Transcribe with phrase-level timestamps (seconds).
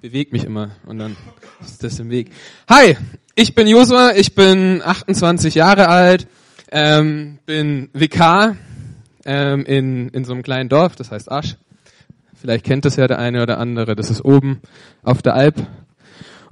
[0.00, 1.14] bewege mich immer und dann
[1.60, 2.30] ist das im Weg.
[2.70, 2.96] Hi,
[3.34, 6.26] ich bin Josua, ich bin 28 Jahre alt,
[6.72, 8.56] ähm, bin Vikar
[9.26, 11.56] ähm, in, in so einem kleinen Dorf, das heißt Asch.
[12.34, 14.62] Vielleicht kennt das ja der eine oder andere, das ist oben
[15.02, 15.66] auf der Alp.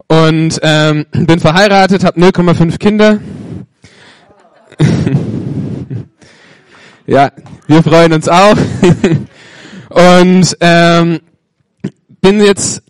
[0.09, 3.19] Und ähm, bin verheiratet, habe 0,5 Kinder.
[7.07, 7.33] ja,
[7.67, 8.57] wir freuen uns auch.
[9.89, 11.21] Und ähm,
[12.21, 12.83] bin jetzt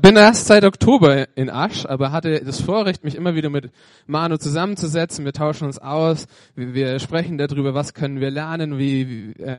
[0.00, 3.70] bin erst seit Oktober in Asch, aber hatte das Vorrecht, mich immer wieder mit
[4.06, 5.24] Manu zusammenzusetzen.
[5.24, 6.26] Wir tauschen uns aus,
[6.56, 9.58] wir, sprechen darüber, was können wir lernen, wie, wie äh,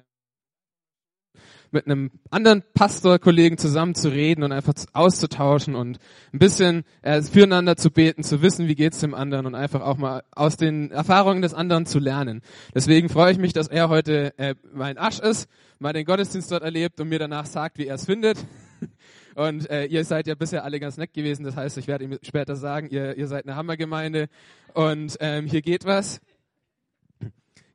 [1.71, 5.99] mit einem anderen Pastorkollegen zusammen zu reden und einfach auszutauschen und
[6.33, 9.97] ein bisschen äh, füreinander zu beten, zu wissen, wie geht's dem anderen und einfach auch
[9.97, 12.41] mal aus den Erfahrungen des anderen zu lernen.
[12.73, 15.49] Deswegen freue ich mich, dass er heute äh, mein Asch ist,
[15.79, 18.37] mal den Gottesdienst dort erlebt und mir danach sagt, wie er es findet.
[19.35, 21.43] Und äh, ihr seid ja bisher alle ganz nett gewesen.
[21.43, 24.29] Das heißt, ich werde ihm später sagen, ihr, ihr seid eine Hammergemeinde
[24.73, 26.21] und ähm, hier geht was.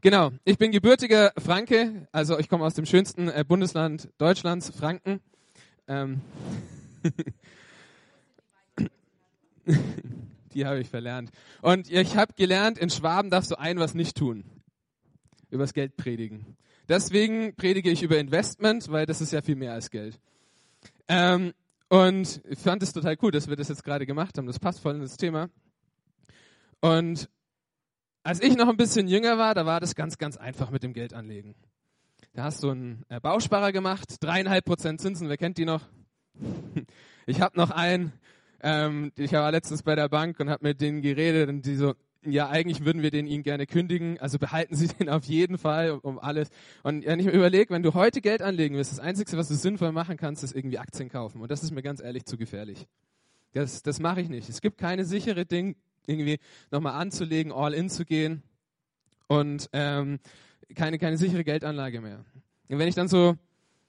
[0.00, 5.20] Genau, ich bin gebürtiger Franke, also ich komme aus dem schönsten äh, Bundesland Deutschlands, Franken.
[5.86, 6.22] Ähm
[10.54, 11.30] Die habe ich verlernt.
[11.60, 14.44] Und ich habe gelernt, in Schwaben darfst du ein was nicht tun.
[15.50, 16.56] Übers Geld predigen.
[16.88, 20.18] Deswegen predige ich über Investment, weil das ist ja viel mehr als Geld.
[21.12, 21.54] Ähm,
[21.88, 24.46] und ich fand es total cool, dass wir das jetzt gerade gemacht haben.
[24.46, 25.50] Das passt voll in das Thema.
[26.80, 27.28] Und
[28.22, 30.92] als ich noch ein bisschen jünger war, da war das ganz, ganz einfach mit dem
[30.92, 31.56] Geld anlegen.
[32.32, 35.82] Da hast du einen äh, Bausparer gemacht, dreieinhalb Prozent Zinsen, wer kennt die noch?
[37.26, 38.12] Ich habe noch einen,
[38.60, 41.94] ähm, ich war letztens bei der Bank und habe mit denen geredet und die so,
[42.24, 45.92] ja, eigentlich würden wir den Ihnen gerne kündigen, also behalten Sie den auf jeden Fall
[46.02, 46.50] um alles.
[46.82, 49.54] Und wenn ich mir überlege, wenn du heute Geld anlegen willst, das Einzige, was du
[49.54, 51.40] sinnvoll machen kannst, ist irgendwie Aktien kaufen.
[51.40, 52.86] Und das ist mir ganz ehrlich zu gefährlich.
[53.52, 54.48] Das, das mache ich nicht.
[54.48, 55.76] Es gibt keine sichere Ding,
[56.06, 56.38] irgendwie
[56.70, 58.42] nochmal anzulegen, all in zu gehen
[59.26, 60.18] und ähm,
[60.74, 62.24] keine, keine sichere Geldanlage mehr.
[62.68, 63.36] Und wenn ich dann so,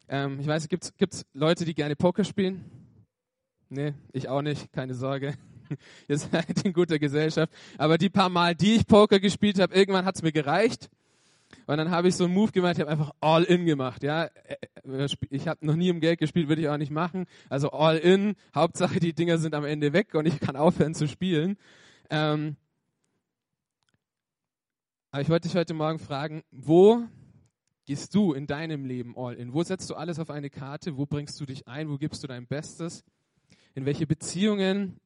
[0.08, 2.66] ähm, ich weiß, gibt es Leute, die gerne Poker spielen?
[3.70, 5.36] Nee, ich auch nicht, keine Sorge.
[6.08, 7.52] Ihr seid in guter Gesellschaft.
[7.78, 10.90] Aber die paar Mal, die ich Poker gespielt habe, irgendwann hat es mir gereicht.
[11.68, 14.04] Und dann habe ich so einen Move gemacht, ich habe einfach all in gemacht.
[14.04, 17.26] Ja, äh, ich habe noch nie um Geld gespielt, würde ich auch nicht machen.
[17.50, 18.36] Also all in.
[18.56, 21.58] Hauptsache die Dinger sind am Ende weg und ich kann aufhören zu spielen.
[22.10, 22.56] Ähm,
[25.12, 27.04] aber ich wollte dich heute Morgen fragen, wo
[27.86, 29.54] gehst du in deinem Leben all in?
[29.54, 30.98] Wo setzt du alles auf eine Karte?
[30.98, 31.90] Wo bringst du dich ein?
[31.90, 33.04] Wo gibst du dein Bestes?
[33.76, 35.00] In welche Beziehungen?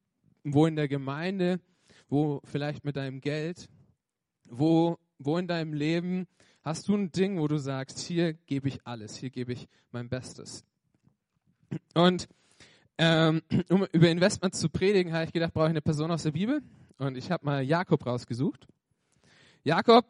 [0.45, 1.59] Wo in der Gemeinde?
[2.07, 3.67] Wo vielleicht mit deinem Geld?
[4.47, 6.27] Wo, wo in deinem Leben
[6.61, 10.07] hast du ein Ding, wo du sagst, hier gebe ich alles, hier gebe ich mein
[10.07, 10.63] Bestes?
[11.95, 12.27] Und
[12.99, 16.31] ähm, um über Investment zu predigen, habe ich gedacht, brauche ich eine Person aus der
[16.31, 16.61] Bibel.
[16.97, 18.67] Und ich habe mal Jakob rausgesucht.
[19.63, 20.05] Jakob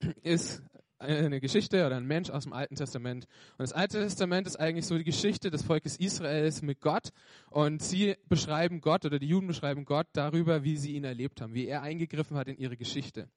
[0.22, 0.62] ist
[0.98, 3.26] eine Geschichte oder ein Mensch aus dem Alten Testament.
[3.56, 7.10] Und das Alte Testament ist eigentlich so die Geschichte des Volkes Israels mit Gott.
[7.50, 11.54] Und sie beschreiben Gott oder die Juden beschreiben Gott darüber, wie sie ihn erlebt haben,
[11.54, 13.28] wie er eingegriffen hat in ihre Geschichte.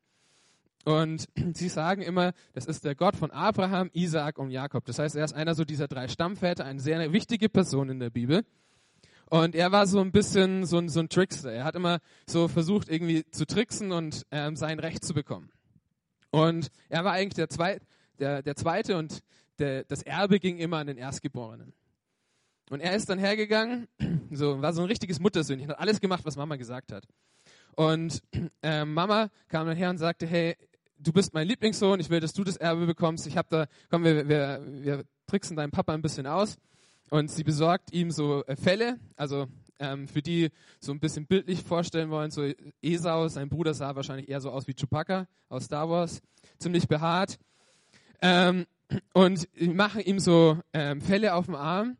[0.84, 4.86] Und sie sagen immer, das ist der Gott von Abraham, Isaak und Jakob.
[4.86, 8.10] Das heißt, er ist einer so dieser drei Stammväter, eine sehr wichtige Person in der
[8.10, 8.44] Bibel.
[9.30, 11.54] Und er war so ein bisschen so ein, so ein Trickster.
[11.54, 15.50] Er hat immer so versucht, irgendwie zu tricksen und ähm, sein Recht zu bekommen.
[16.32, 17.82] Und er war eigentlich der, Zweit,
[18.20, 19.22] der, der Zweite und
[19.60, 21.74] der, das Erbe ging immer an den Erstgeborenen.
[22.70, 23.88] Und er ist dann hergegangen,
[24.32, 27.06] so, war so ein richtiges Muttersöhnchen, hat alles gemacht, was Mama gesagt hat.
[27.76, 28.22] Und
[28.64, 30.56] äh, Mama kam dann her und sagte, hey,
[30.98, 33.28] du bist mein Lieblingssohn, ich will, dass du das Erbe bekommst.
[33.28, 36.58] Ich habe da, komm, wir, wir, wir tricksen deinen Papa ein bisschen aus
[37.10, 39.48] und sie besorgt ihm so äh, Fälle, also
[39.82, 40.50] ähm, für die
[40.80, 42.50] so ein bisschen bildlich vorstellen wollen, so
[42.82, 46.22] Esau, sein Bruder sah wahrscheinlich eher so aus wie Chewbacca aus Star Wars,
[46.58, 47.38] ziemlich behaart.
[48.22, 48.66] Ähm,
[49.14, 51.98] und machen ihm so ähm, Fälle auf dem Arm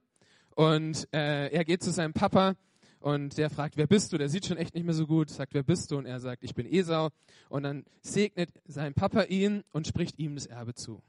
[0.56, 2.56] und äh, er geht zu seinem Papa
[3.00, 4.18] und der fragt, wer bist du?
[4.18, 5.98] Der sieht schon echt nicht mehr so gut, sagt, wer bist du?
[5.98, 7.10] Und er sagt, ich bin Esau.
[7.50, 11.02] Und dann segnet sein Papa ihn und spricht ihm das Erbe zu.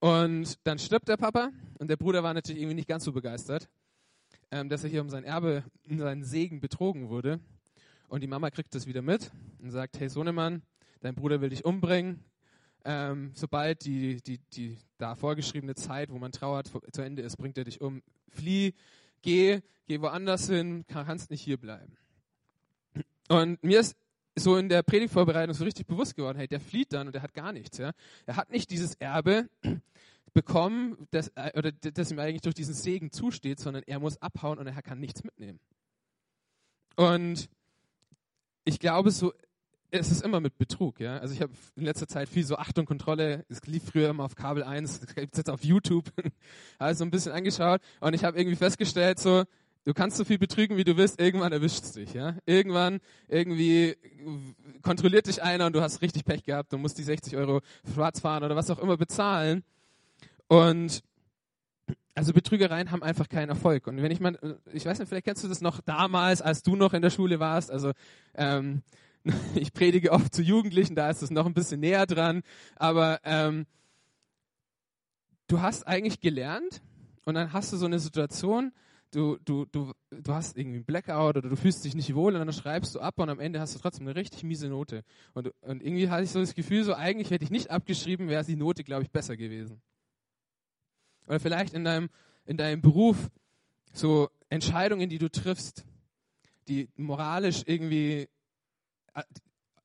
[0.00, 3.68] Und dann stirbt der Papa und der Bruder war natürlich irgendwie nicht ganz so begeistert,
[4.52, 7.40] ähm, dass er hier um sein Erbe, um seinen Segen betrogen wurde.
[8.08, 10.62] Und die Mama kriegt das wieder mit und sagt, hey Sohnemann,
[11.00, 12.22] dein Bruder will dich umbringen.
[12.84, 17.56] Ähm, sobald die, die, die da vorgeschriebene Zeit, wo man trauert, zu Ende ist, bringt
[17.56, 18.02] er dich um.
[18.28, 18.74] Flieh,
[19.22, 21.96] geh, geh woanders hin, kannst nicht hier bleiben.
[23.28, 23.96] Und mir ist
[24.36, 27.32] so in der Predigtvorbereitung so richtig bewusst geworden, hey, der flieht dann und er hat
[27.32, 27.78] gar nichts.
[27.78, 27.92] Ja?
[28.26, 29.48] Er hat nicht dieses Erbe,
[30.32, 34.58] bekommen, das, äh, oder das ihm eigentlich durch diesen Segen zusteht, sondern er muss abhauen
[34.58, 35.60] und er kann nichts mitnehmen.
[36.96, 37.48] Und
[38.64, 39.32] ich glaube, so
[39.92, 41.18] es ist immer mit Betrug, ja.
[41.18, 44.34] Also ich habe in letzter Zeit viel so Achtung, Kontrolle, es lief früher immer auf
[44.34, 46.10] Kabel 1, es gibt jetzt auf YouTube,
[46.80, 49.44] habe so ein bisschen angeschaut und ich habe irgendwie festgestellt, so,
[49.84, 52.36] du kannst so viel betrügen, wie du willst, irgendwann erwischt es dich, ja.
[52.46, 53.96] Irgendwann, irgendwie
[54.80, 57.60] kontrolliert dich einer und du hast richtig Pech gehabt, du musst die 60 Euro
[57.92, 59.62] schwarz fahren oder was auch immer bezahlen
[60.52, 61.02] und
[62.14, 63.86] also Betrügereien haben einfach keinen Erfolg.
[63.86, 64.38] Und wenn ich mal,
[64.74, 67.40] ich weiß nicht, vielleicht kennst du das noch damals, als du noch in der Schule
[67.40, 67.70] warst.
[67.70, 67.92] Also
[68.34, 68.82] ähm,
[69.54, 72.42] ich predige oft zu Jugendlichen, da ist es noch ein bisschen näher dran.
[72.76, 73.64] Aber ähm,
[75.46, 76.82] du hast eigentlich gelernt
[77.24, 78.72] und dann hast du so eine Situation,
[79.10, 82.44] du, du, du, du hast irgendwie einen Blackout oder du fühlst dich nicht wohl und
[82.44, 85.02] dann schreibst du ab und am Ende hast du trotzdem eine richtig miese Note.
[85.32, 88.44] Und, und irgendwie hatte ich so das Gefühl, so eigentlich hätte ich nicht abgeschrieben, wäre
[88.44, 89.80] die Note, glaube ich, besser gewesen.
[91.32, 92.10] Oder vielleicht in deinem,
[92.44, 93.30] in deinem Beruf
[93.94, 95.86] so Entscheidungen, die du triffst,
[96.68, 98.28] die moralisch irgendwie
[99.14, 99.22] äh,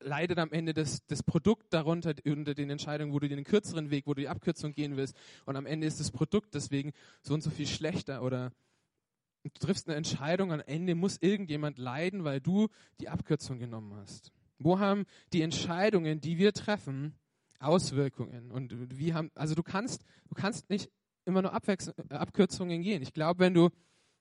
[0.01, 4.07] leidet am Ende das, das Produkt darunter unter den Entscheidungen, wo du den kürzeren Weg,
[4.07, 5.15] wo du die Abkürzung gehen willst.
[5.45, 6.91] Und am Ende ist das Produkt deswegen
[7.21, 8.23] so und so viel schlechter.
[8.23, 8.51] Oder
[9.43, 12.67] du triffst eine Entscheidung, am Ende muss irgendjemand leiden, weil du
[12.99, 14.33] die Abkürzung genommen hast.
[14.59, 17.15] Wo haben die Entscheidungen, die wir treffen,
[17.59, 18.51] Auswirkungen?
[18.51, 20.91] Und wie haben, also du kannst, du kannst nicht
[21.27, 23.01] immer nur Abwechsl Abkürzungen gehen.
[23.01, 23.69] Ich glaube, wenn du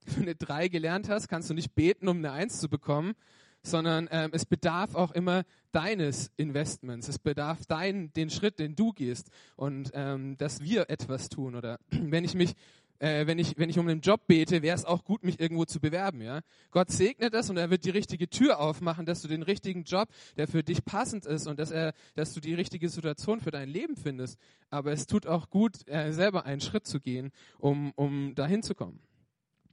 [0.16, 3.14] eine 3 gelernt hast, kannst du nicht beten, um eine 1 zu bekommen,
[3.62, 7.08] sondern ähm, es bedarf auch immer deines Investments.
[7.08, 11.54] Es bedarf dein, den Schritt, den du gehst und ähm, dass wir etwas tun.
[11.54, 12.54] Oder wenn ich mich
[12.98, 15.64] äh, wenn, ich, wenn ich um einen Job bete, wäre es auch gut, mich irgendwo
[15.64, 16.20] zu bewerben.
[16.22, 16.40] Ja?
[16.70, 20.08] Gott segnet das und er wird die richtige Tür aufmachen, dass du den richtigen Job,
[20.36, 23.68] der für dich passend ist und dass, er, dass du die richtige Situation für dein
[23.68, 24.38] Leben findest.
[24.70, 28.74] Aber es tut auch gut, äh, selber einen Schritt zu gehen, um, um dahin zu
[28.74, 29.00] kommen.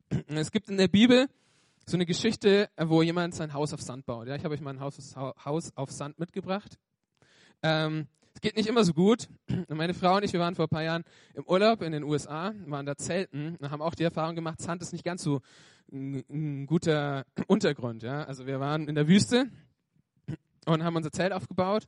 [0.27, 1.27] Es gibt in der Bibel
[1.85, 4.27] so eine Geschichte, wo jemand sein Haus auf Sand baut.
[4.27, 6.77] Ja, ich habe euch mal ein Haus, Haus auf Sand mitgebracht.
[7.61, 9.27] Ähm, es geht nicht immer so gut.
[9.69, 11.03] Meine Frau und ich, wir waren vor ein paar Jahren
[11.33, 14.81] im Urlaub in den USA, waren da zelten und haben auch die Erfahrung gemacht, Sand
[14.81, 15.41] ist nicht ganz so
[15.91, 18.03] ein, guter Untergrund.
[18.03, 18.23] Ja?
[18.23, 19.49] Also wir waren in der Wüste
[20.65, 21.87] und haben unser Zelt aufgebaut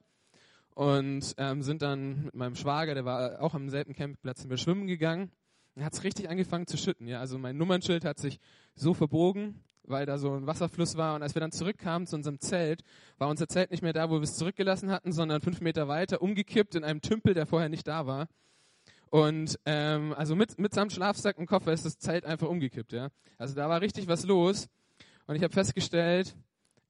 [0.75, 4.57] und ähm, sind dann mit meinem Schwager, der war auch am selben Campingplatz, sind wir
[4.57, 5.31] schwimmen gegangen.
[5.79, 7.07] Hat es richtig angefangen zu schütten.
[7.07, 7.19] Ja?
[7.19, 8.39] Also mein Nummernschild hat sich
[8.75, 11.15] so verbogen weil da so ein Wasserfluss war.
[11.15, 12.83] Und als wir dann zurückkamen zu unserem Zelt,
[13.17, 16.21] war unser Zelt nicht mehr da, wo wir es zurückgelassen hatten, sondern fünf Meter weiter,
[16.21, 18.27] umgekippt in einem Tümpel, der vorher nicht da war.
[19.09, 22.91] Und ähm, also mit, mitsamt Schlafsack und Koffer ist das Zelt einfach umgekippt.
[22.91, 23.09] Ja?
[23.37, 24.67] Also da war richtig was los.
[25.27, 26.35] Und ich habe festgestellt,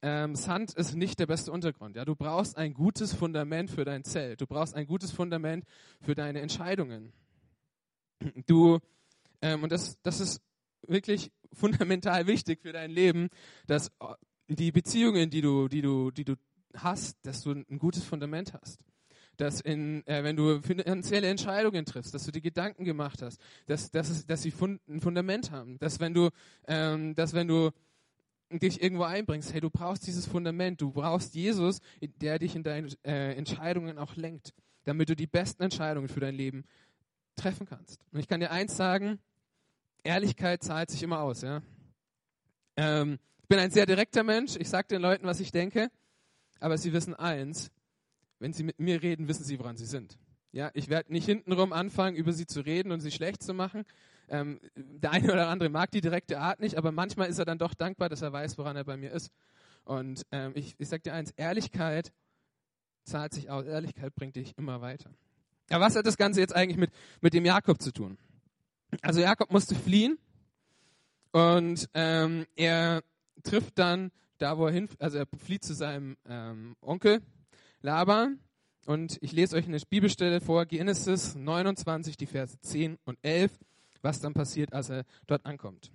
[0.02, 1.96] ähm, Sand ist nicht der beste Untergrund.
[1.96, 2.04] Ja?
[2.04, 4.40] Du brauchst ein gutes Fundament für dein Zelt.
[4.40, 5.64] Du brauchst ein gutes Fundament
[6.00, 7.12] für deine Entscheidungen.
[8.46, 8.78] Du,
[9.42, 10.40] ähm, und das, das ist
[10.88, 13.28] wirklich fundamental wichtig für dein Leben,
[13.66, 14.14] dass äh,
[14.48, 16.34] die Beziehungen, die du, die du, die du
[16.76, 18.80] hast, dass du ein gutes Fundament hast.
[19.36, 23.90] Dass in, äh, wenn du finanzielle Entscheidungen triffst, dass du dir Gedanken gemacht hast, dass,
[23.90, 25.78] dass, dass sie fund, ein Fundament haben.
[25.78, 26.30] Dass wenn du,
[26.66, 27.70] ähm, dass wenn du
[28.50, 32.94] dich irgendwo einbringst, hey, du brauchst dieses Fundament, du brauchst Jesus, der dich in deinen
[33.04, 34.54] äh, Entscheidungen auch lenkt,
[34.84, 36.64] damit du die besten Entscheidungen für dein Leben
[37.34, 38.00] treffen kannst.
[38.12, 39.18] Und ich kann dir eins sagen,
[40.06, 41.42] Ehrlichkeit zahlt sich immer aus.
[41.42, 41.62] Ja?
[42.76, 44.56] Ähm, ich bin ein sehr direkter Mensch.
[44.58, 45.90] Ich sage den Leuten, was ich denke.
[46.60, 47.70] Aber sie wissen eins:
[48.38, 50.18] Wenn sie mit mir reden, wissen sie, woran sie sind.
[50.52, 53.84] Ja, ich werde nicht hintenrum anfangen, über sie zu reden und sie schlecht zu machen.
[54.28, 57.58] Ähm, der eine oder andere mag die direkte Art nicht, aber manchmal ist er dann
[57.58, 59.30] doch dankbar, dass er weiß, woran er bei mir ist.
[59.84, 62.12] Und ähm, ich, ich sage dir eins: Ehrlichkeit
[63.04, 63.66] zahlt sich aus.
[63.66, 65.10] Ehrlichkeit bringt dich immer weiter.
[65.70, 68.18] Aber was hat das Ganze jetzt eigentlich mit, mit dem Jakob zu tun?
[69.02, 70.18] Also Jakob musste fliehen
[71.32, 73.02] und ähm, er
[73.42, 77.22] trifft dann da, wo er hin, also er flieht zu seinem ähm, Onkel
[77.80, 78.40] Laban
[78.86, 83.52] und ich lese euch eine Bibelstelle vor, Genesis 29, die Verse 10 und 11,
[84.02, 85.90] was dann passiert, als er dort ankommt.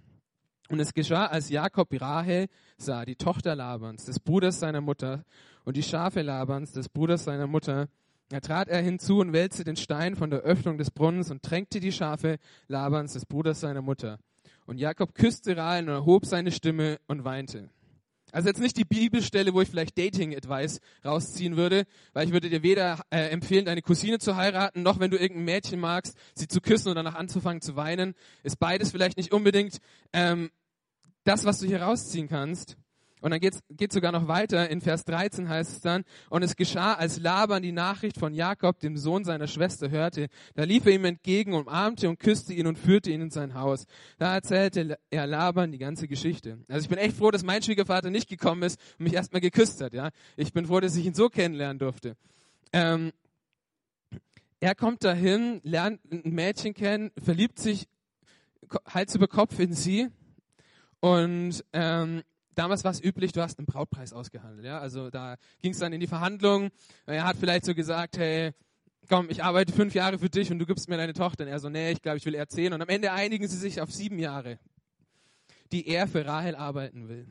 [0.69, 5.23] Und es geschah, als Jakob Rahel sah, die Tochter Labans, des Bruders seiner Mutter,
[5.63, 7.87] und die Schafe Labans, des Bruders seiner Mutter,
[8.31, 11.81] da trat er hinzu und wälzte den Stein von der Öffnung des Brunnens und tränkte
[11.81, 14.19] die Schafe Labans, des Bruders seiner Mutter.
[14.65, 17.69] Und Jakob küsste Rahel und erhob seine Stimme und weinte.
[18.31, 21.83] Also jetzt nicht die Bibelstelle, wo ich vielleicht Dating-Advice rausziehen würde,
[22.13, 25.43] weil ich würde dir weder äh, empfehlen, deine Cousine zu heiraten, noch wenn du irgendein
[25.43, 28.15] Mädchen magst, sie zu küssen und danach anzufangen zu weinen.
[28.43, 29.79] Ist beides vielleicht nicht unbedingt
[30.13, 30.49] ähm,
[31.25, 32.77] das, was du hier rausziehen kannst.
[33.21, 34.69] Und dann geht es sogar noch weiter.
[34.69, 38.79] In Vers 13 heißt es dann, und es geschah, als Laban die Nachricht von Jakob,
[38.79, 40.27] dem Sohn seiner Schwester, hörte.
[40.55, 43.85] Da lief er ihm entgegen, umarmte und küsste ihn und führte ihn in sein Haus.
[44.17, 46.57] Da erzählte er Laban die ganze Geschichte.
[46.67, 49.81] Also ich bin echt froh, dass mein Schwiegervater nicht gekommen ist und mich erstmal geküsst
[49.81, 49.93] hat.
[49.93, 52.15] Ja, Ich bin froh, dass ich ihn so kennenlernen durfte.
[52.73, 53.11] Ähm,
[54.59, 57.87] er kommt dahin, lernt ein Mädchen kennen, verliebt sich
[58.85, 60.07] Hals über Kopf in sie
[60.99, 62.21] und ähm,
[62.55, 64.65] damals war es üblich, du hast einen Brautpreis ausgehandelt.
[64.65, 64.79] Ja?
[64.79, 66.69] Also da ging es dann in die Verhandlungen.
[67.05, 68.51] Er hat vielleicht so gesagt, hey,
[69.09, 71.43] komm, ich arbeite fünf Jahre für dich und du gibst mir deine Tochter.
[71.43, 72.73] Und er so, nee, ich glaube, ich will eher zehn.
[72.73, 74.59] Und am Ende einigen sie sich auf sieben Jahre,
[75.71, 77.27] die er für Rahel arbeiten will.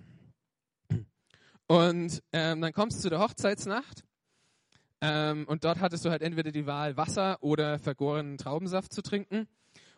[1.66, 4.02] Und ähm, dann kommst du zu der Hochzeitsnacht
[5.00, 9.48] ähm, und dort hattest du halt entweder die Wahl, Wasser oder vergorenen Traubensaft zu trinken.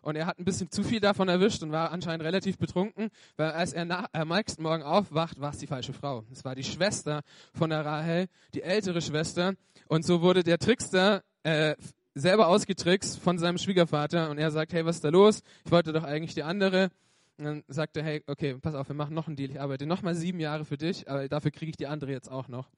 [0.02, 3.52] Und er hat ein bisschen zu viel davon erwischt und war anscheinend relativ betrunken, weil
[3.52, 6.24] als er nach, am nächsten Morgen aufwacht, war es die falsche Frau.
[6.32, 7.22] Es war die Schwester
[7.54, 9.54] von der Rahel, die ältere Schwester.
[9.86, 11.76] Und so wurde der Trickster äh,
[12.14, 14.28] selber ausgetrickst von seinem Schwiegervater.
[14.28, 15.42] Und er sagt, hey, was ist da los?
[15.64, 16.90] Ich wollte doch eigentlich die andere.
[17.38, 19.50] Und dann sagt er, hey, okay, pass auf, wir machen noch einen Deal.
[19.50, 22.48] Ich arbeite nochmal sieben Jahre für dich, aber dafür kriege ich die andere jetzt auch
[22.48, 22.68] noch.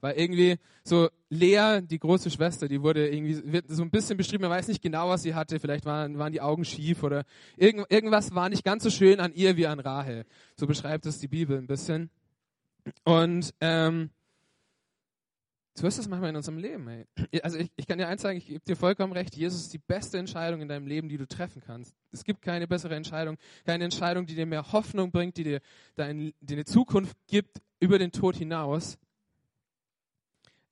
[0.00, 4.42] Weil irgendwie so Lea, die große Schwester, die wurde irgendwie, wird so ein bisschen beschrieben,
[4.42, 5.58] man weiß nicht genau, was sie hatte.
[5.58, 7.24] Vielleicht waren, waren die Augen schief oder
[7.56, 10.24] irgend, irgendwas war nicht ganz so schön an ihr wie an Rahel.
[10.56, 12.10] So beschreibt es die Bibel ein bisschen.
[13.04, 14.10] Und ähm,
[15.78, 16.88] so ist das manchmal in unserem Leben.
[16.88, 17.06] Ey.
[17.42, 19.78] Also ich, ich kann dir eins sagen, ich gebe dir vollkommen recht, Jesus ist die
[19.78, 21.94] beste Entscheidung in deinem Leben, die du treffen kannst.
[22.12, 25.60] Es gibt keine bessere Entscheidung, keine Entscheidung, die dir mehr Hoffnung bringt, die dir,
[25.94, 28.96] dein, die eine Zukunft gibt über den Tod hinaus,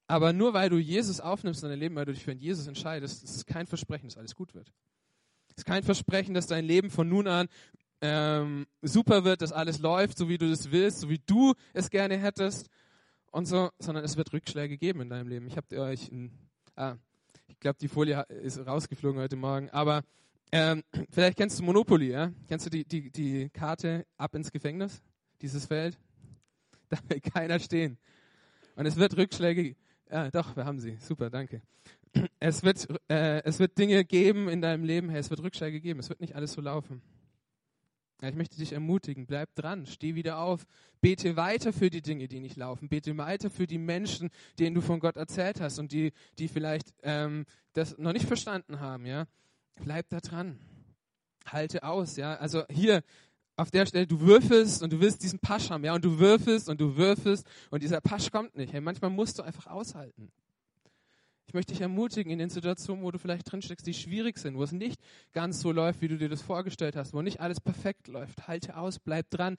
[0.06, 3.24] aber nur weil du Jesus aufnimmst in dein Leben, weil du dich für Jesus entscheidest,
[3.24, 4.72] ist es kein Versprechen, dass alles gut wird.
[5.48, 7.48] Es ist kein Versprechen, dass dein Leben von nun an
[8.00, 11.90] ähm, super wird, dass alles läuft, so wie du das willst, so wie du es
[11.90, 12.68] gerne hättest
[13.30, 15.46] und so, sondern es wird Rückschläge geben in deinem Leben.
[15.46, 16.10] Ich habe euch,
[16.76, 16.96] ah,
[17.48, 20.02] ich glaube, die Folie ist rausgeflogen heute Morgen, aber
[20.52, 22.30] ähm, vielleicht kennst du Monopoly, ja?
[22.46, 25.02] Kennst du die, die, die Karte ab ins Gefängnis,
[25.40, 25.98] dieses Feld?
[26.90, 27.96] Da will keiner stehen.
[28.76, 29.76] Und es wird Rückschläge geben.
[30.14, 30.96] Ja, doch, wir haben sie.
[31.00, 31.60] Super, danke.
[32.38, 35.98] Es wird, äh, es wird Dinge geben in deinem Leben, hey, es wird Rückschläge geben,
[35.98, 37.02] es wird nicht alles so laufen.
[38.22, 40.66] Ja, ich möchte dich ermutigen, bleib dran, steh wieder auf,
[41.00, 44.30] bete weiter für die Dinge, die nicht laufen, bete weiter für die Menschen,
[44.60, 48.78] denen du von Gott erzählt hast und die, die vielleicht ähm, das noch nicht verstanden
[48.78, 49.26] haben, ja.
[49.82, 50.60] Bleib da dran.
[51.44, 52.36] Halte aus, ja.
[52.36, 53.02] Also hier,
[53.56, 56.68] auf der Stelle, du würfelst und du willst diesen Pasch haben, ja, und du würfelst
[56.68, 58.72] und du würfelst und dieser Pasch kommt nicht.
[58.72, 60.30] Hey, manchmal musst du einfach aushalten.
[61.46, 64.64] Ich möchte dich ermutigen in den Situationen, wo du vielleicht drinsteckst, die schwierig sind, wo
[64.64, 65.00] es nicht
[65.32, 68.48] ganz so läuft, wie du dir das vorgestellt hast, wo nicht alles perfekt läuft.
[68.48, 69.56] Halte aus, bleib dran,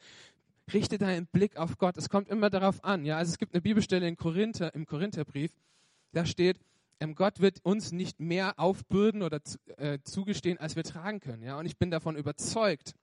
[0.74, 1.96] richte deinen Blick auf Gott.
[1.98, 3.06] Es kommt immer darauf an.
[3.06, 5.52] Ja, also es gibt eine Bibelstelle in Korinther, im Korintherbrief,
[6.12, 6.60] da steht,
[7.00, 9.40] ähm, Gott wird uns nicht mehr aufbürden oder
[9.78, 11.44] äh, zugestehen, als wir tragen können.
[11.44, 12.94] Ja, und ich bin davon überzeugt,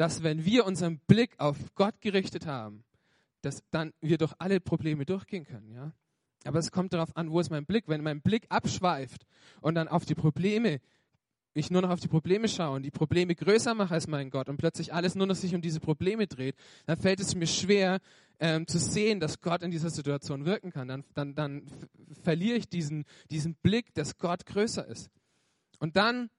[0.00, 2.84] dass wenn wir unseren Blick auf Gott gerichtet haben,
[3.42, 5.92] dass dann wir durch alle Probleme durchgehen können, ja.
[6.44, 7.86] Aber es kommt darauf an, wo ist mein Blick.
[7.86, 9.26] Wenn mein Blick abschweift
[9.60, 10.80] und dann auf die Probleme,
[11.52, 14.48] ich nur noch auf die Probleme schaue und die Probleme größer mache als mein Gott
[14.48, 18.00] und plötzlich alles nur noch sich um diese Probleme dreht, dann fällt es mir schwer
[18.38, 20.88] ähm, zu sehen, dass Gott in dieser Situation wirken kann.
[20.88, 21.66] Dann, dann, dann
[22.22, 25.10] verliere ich diesen, diesen Blick, dass Gott größer ist.
[25.78, 26.30] Und dann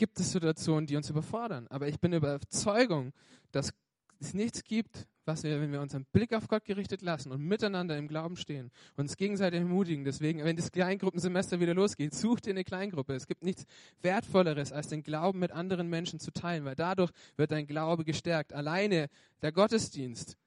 [0.00, 1.66] gibt es Situationen, die uns überfordern.
[1.68, 3.12] Aber ich bin Überzeugung,
[3.52, 3.70] dass
[4.18, 7.98] es nichts gibt, was wir, wenn wir unseren Blick auf Gott gerichtet lassen und miteinander
[7.98, 10.04] im Glauben stehen, uns gegenseitig ermutigen.
[10.04, 13.12] Deswegen, wenn das Kleingruppensemester wieder losgeht, such dir eine Kleingruppe.
[13.12, 13.66] Es gibt nichts
[14.00, 18.54] Wertvolleres, als den Glauben mit anderen Menschen zu teilen, weil dadurch wird dein Glaube gestärkt.
[18.54, 19.10] Alleine
[19.42, 20.38] der Gottesdienst.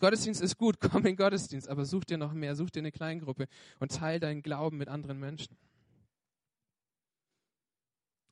[0.00, 2.90] Gottesdienst ist gut, komm in den Gottesdienst, aber such dir noch mehr, such dir eine
[2.90, 3.46] Kleingruppe
[3.78, 5.56] und teile deinen Glauben mit anderen Menschen.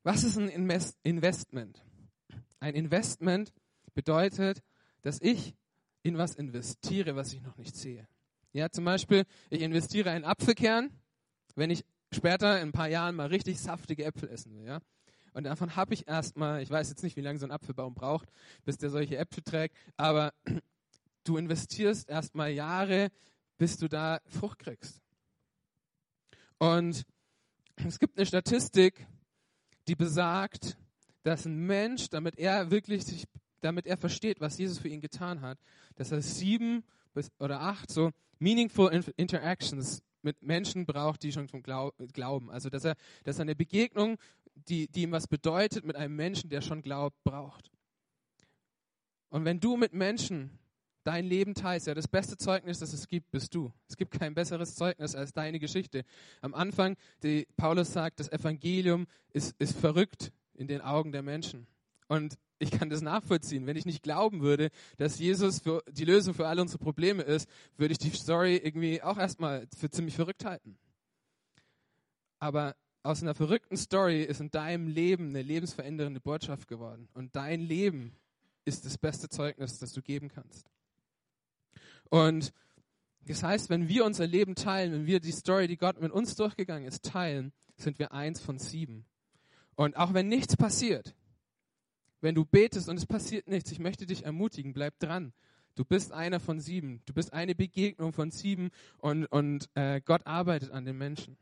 [0.04, 0.50] Was ist ein
[1.02, 1.82] Investment?
[2.60, 3.54] Ein Investment
[3.94, 4.62] bedeutet,
[5.00, 5.56] dass ich
[6.02, 8.06] in was investiere, was ich noch nicht sehe.
[8.52, 10.90] Ja, zum Beispiel, ich investiere einen Apfelkern,
[11.54, 14.66] wenn ich später in ein paar Jahren mal richtig saftige Äpfel essen will.
[14.66, 14.80] Ja?
[15.32, 18.28] Und davon habe ich erstmal, ich weiß jetzt nicht, wie lange so ein Apfelbaum braucht,
[18.64, 20.34] bis der solche Äpfel trägt, aber
[21.24, 23.08] du investierst erstmal Jahre,
[23.56, 25.00] bis du da Frucht kriegst.
[26.58, 27.06] Und
[27.76, 29.06] es gibt eine Statistik,
[29.88, 30.76] die besagt,
[31.22, 33.24] dass ein Mensch, damit er wirklich sich,
[33.60, 35.58] damit er versteht, was Jesus für ihn getan hat,
[35.96, 41.62] dass er sieben bis, oder acht so meaningful interactions mit Menschen braucht, die schon zum
[41.62, 42.50] Glauben.
[42.50, 44.18] Also dass er, dass er eine Begegnung,
[44.54, 47.70] die, die ihm was bedeutet, mit einem Menschen, der schon glaubt, braucht.
[49.28, 50.58] Und wenn du mit Menschen
[51.04, 51.86] dein Leben teilst.
[51.86, 53.72] Ja, das beste Zeugnis, das es gibt, bist du.
[53.88, 56.04] Es gibt kein besseres Zeugnis als deine Geschichte.
[56.40, 61.66] Am Anfang, die Paulus sagt, das Evangelium ist, ist verrückt in den Augen der Menschen.
[62.08, 63.66] Und ich kann das nachvollziehen.
[63.66, 67.92] Wenn ich nicht glauben würde, dass Jesus die Lösung für alle unsere Probleme ist, würde
[67.92, 70.78] ich die Story irgendwie auch erstmal für ziemlich verrückt halten.
[72.38, 77.08] Aber aus einer verrückten Story ist in deinem Leben eine lebensverändernde Botschaft geworden.
[77.12, 78.16] Und dein Leben
[78.64, 80.73] ist das beste Zeugnis, das du geben kannst.
[82.10, 82.52] Und
[83.26, 86.34] das heißt, wenn wir unser Leben teilen, wenn wir die Story, die Gott mit uns
[86.36, 89.06] durchgegangen ist, teilen, sind wir eins von sieben.
[89.74, 91.14] Und auch wenn nichts passiert,
[92.20, 95.32] wenn du betest und es passiert nichts, ich möchte dich ermutigen, bleib dran.
[95.74, 97.02] Du bist einer von sieben.
[97.04, 101.36] Du bist eine Begegnung von sieben und, und äh, Gott arbeitet an den Menschen.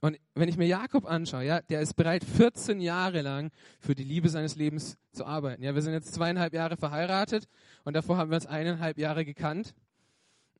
[0.00, 3.50] Und wenn ich mir Jakob anschaue, ja, der ist bereit, 14 Jahre lang
[3.80, 5.62] für die Liebe seines Lebens zu arbeiten.
[5.62, 7.48] Ja, wir sind jetzt zweieinhalb Jahre verheiratet
[7.84, 9.74] und davor haben wir uns eineinhalb Jahre gekannt.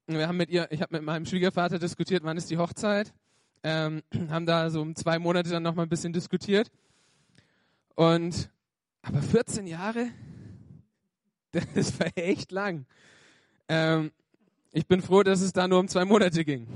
[0.07, 3.13] Wir haben mit ihr, ich habe mit meinem Schwiegervater diskutiert, wann ist die Hochzeit.
[3.63, 6.71] Ähm, haben da so um zwei Monate dann nochmal ein bisschen diskutiert.
[7.95, 8.51] Und,
[9.03, 10.09] aber 14 Jahre,
[11.75, 12.87] das war echt lang.
[13.69, 14.11] Ähm,
[14.73, 16.67] ich bin froh, dass es da nur um zwei Monate ging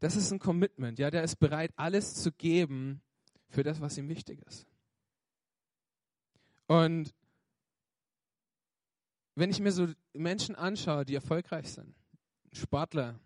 [0.00, 0.98] das ist ein Commitment.
[0.98, 3.00] Ja, der ist bereit, alles zu geben
[3.48, 4.66] für das, was ihm wichtig ist.
[6.66, 7.14] Und
[9.34, 11.94] wenn ich mir so Menschen anschaue, die erfolgreich sind,
[12.52, 13.18] Sportler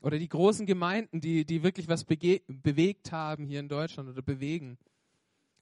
[0.00, 4.78] oder die großen Gemeinden, die, die wirklich was bewegt haben hier in Deutschland oder bewegen,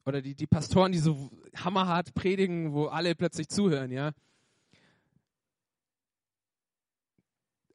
[0.06, 4.12] oder die, die Pastoren, die so hammerhart predigen, wo alle plötzlich zuhören, ja.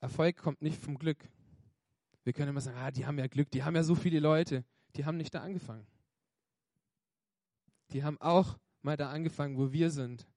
[0.01, 1.19] Erfolg kommt nicht vom Glück.
[2.23, 4.63] Wir können immer sagen, ah, die haben ja Glück, die haben ja so viele Leute.
[4.95, 5.85] Die haben nicht da angefangen.
[7.91, 10.27] Die haben auch mal da angefangen, wo wir sind.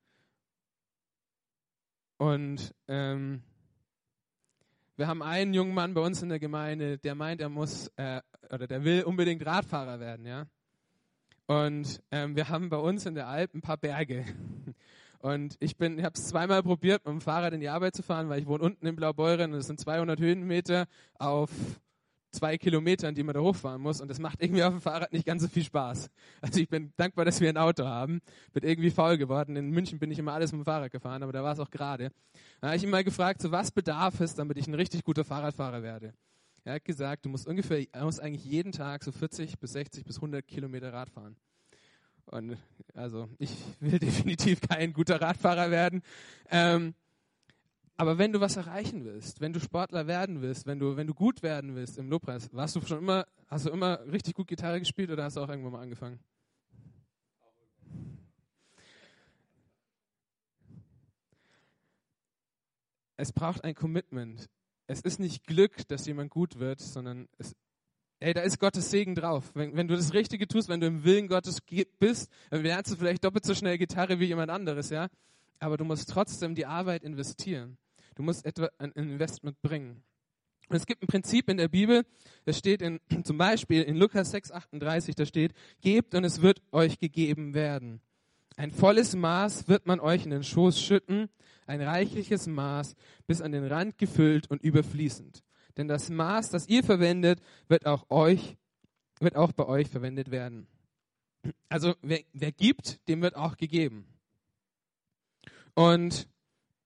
[2.18, 3.42] Und ähm,
[4.96, 8.22] wir haben einen jungen Mann bei uns in der Gemeinde, der meint, er muss äh,
[8.50, 10.46] oder der will unbedingt Radfahrer werden, ja.
[11.46, 14.24] Und ähm, wir haben bei uns in der Alp ein paar Berge.
[15.20, 18.28] Und ich bin, habe es zweimal probiert, mit dem Fahrrad in die Arbeit zu fahren,
[18.28, 20.86] weil ich wohne unten in Blaubeuren und es sind 200 Höhenmeter
[21.18, 21.50] auf
[22.36, 24.00] zwei Kilometern, die man da hochfahren muss.
[24.00, 26.10] Und das macht irgendwie auf dem Fahrrad nicht ganz so viel Spaß.
[26.40, 28.20] Also ich bin dankbar, dass wir ein Auto haben.
[28.52, 29.56] Bin irgendwie faul geworden.
[29.56, 31.70] In München bin ich immer alles mit dem Fahrrad gefahren, aber da war es auch
[31.70, 32.10] gerade.
[32.60, 35.24] Da habe ich ihn mal gefragt, so was bedarf es, damit ich ein richtig guter
[35.24, 36.12] Fahrradfahrer werde.
[36.64, 40.04] Er hat gesagt, du musst ungefähr, er muss eigentlich jeden Tag so 40 bis 60
[40.04, 41.36] bis 100 Kilometer Rad fahren.
[42.26, 42.58] Und
[42.94, 46.02] also ich will definitiv kein guter Radfahrer werden.
[46.50, 46.94] Ähm,
[47.98, 51.14] aber wenn du was erreichen willst, wenn du Sportler werden willst, wenn du, wenn du
[51.14, 54.78] gut werden willst im Lobpreis, warst du schon immer, hast du immer richtig gut Gitarre
[54.80, 56.20] gespielt oder hast du auch irgendwann mal angefangen?
[63.16, 64.50] Es braucht ein Commitment.
[64.86, 67.56] Es ist nicht Glück, dass jemand gut wird, sondern es,
[68.20, 69.50] ey, da ist Gottes Segen drauf.
[69.54, 71.60] Wenn, wenn du das Richtige tust, wenn du im Willen Gottes
[71.98, 75.08] bist, dann lernst du vielleicht doppelt so schnell Gitarre wie jemand anderes, ja.
[75.58, 77.78] Aber du musst trotzdem die Arbeit investieren.
[78.14, 80.02] Du musst etwa ein Investment bringen.
[80.68, 82.04] Und es gibt ein Prinzip in der Bibel,
[82.44, 86.60] das steht in, zum Beispiel in Lukas 6, 38, da steht, gebt und es wird
[86.72, 88.00] euch gegeben werden.
[88.56, 91.28] Ein volles Maß wird man euch in den Schoß schütten,
[91.66, 92.94] ein reichliches Maß,
[93.26, 95.42] bis an den Rand gefüllt und überfließend.
[95.76, 98.56] Denn das Maß, das ihr verwendet, wird auch euch,
[99.20, 100.66] wird auch bei euch verwendet werden.
[101.68, 104.06] Also wer, wer gibt, dem wird auch gegeben.
[105.74, 106.28] Und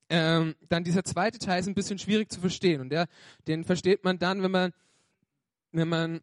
[0.08, 2.80] ähm, dann dieser zweite Teil ist ein bisschen schwierig zu verstehen.
[2.80, 3.06] Und der,
[3.46, 4.72] den versteht man dann, wenn man,
[5.70, 6.20] wenn man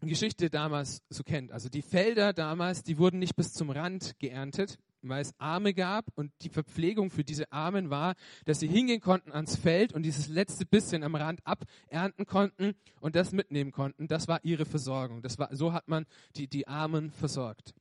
[0.00, 1.52] Geschichte damals so kennt.
[1.52, 6.06] Also die Felder damals, die wurden nicht bis zum Rand geerntet, weil es Arme gab
[6.14, 10.28] und die Verpflegung für diese Armen war, dass sie hingehen konnten ans Feld und dieses
[10.28, 14.08] letzte bisschen am Rand abernten konnten und das mitnehmen konnten.
[14.08, 15.22] Das war ihre Versorgung.
[15.22, 17.74] Das war, so hat man die, die Armen versorgt.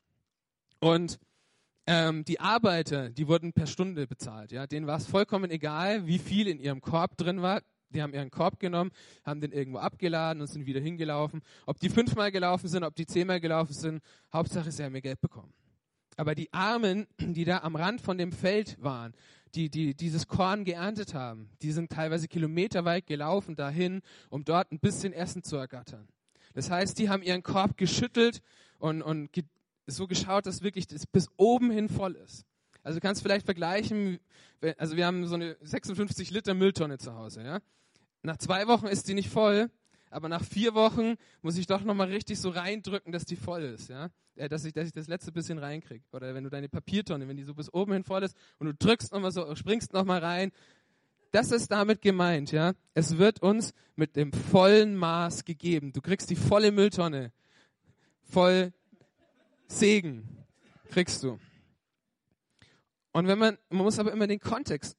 [0.80, 1.20] Und
[1.88, 4.52] ähm, die Arbeiter, die wurden per Stunde bezahlt.
[4.52, 4.68] Ja?
[4.68, 7.62] Denen war es vollkommen egal, wie viel in ihrem Korb drin war.
[7.94, 8.92] Die haben ihren Korb genommen,
[9.26, 11.42] haben den irgendwo abgeladen und sind wieder hingelaufen.
[11.66, 15.20] Ob die fünfmal gelaufen sind, ob die zehnmal gelaufen sind, Hauptsache, sie haben ihr Geld
[15.20, 15.54] bekommen.
[16.22, 19.16] Aber die Armen, die da am Rand von dem Feld waren,
[19.56, 24.78] die, die dieses Korn geerntet haben, die sind teilweise kilometerweit gelaufen dahin, um dort ein
[24.78, 26.08] bisschen Essen zu ergattern.
[26.54, 28.44] Das heißt, die haben ihren Korb geschüttelt
[28.78, 29.32] und, und
[29.88, 32.46] so geschaut, dass wirklich das bis oben hin voll ist.
[32.84, 34.20] Also du kannst vielleicht vergleichen,
[34.78, 37.62] also wir haben so eine 56 Liter Mülltonne zu Hause, ja.
[38.22, 39.72] Nach zwei Wochen ist die nicht voll,
[40.12, 43.90] aber nach vier Wochen muss ich doch nochmal richtig so reindrücken, dass die voll ist,
[43.90, 44.10] ja.
[44.36, 46.04] Äh, dass ich, dass ich das letzte bisschen reinkriege.
[46.12, 48.74] Oder wenn du deine Papiertonne, wenn die so bis oben hin voll ist und du
[48.74, 50.52] drückst nochmal so, springst nochmal rein.
[51.32, 52.74] Das ist damit gemeint, ja.
[52.94, 55.94] Es wird uns mit dem vollen Maß gegeben.
[55.94, 57.32] Du kriegst die volle Mülltonne.
[58.24, 58.74] Voll
[59.68, 60.28] Segen
[60.90, 61.40] kriegst du.
[63.14, 64.98] Und wenn man, man muss aber immer den Kontext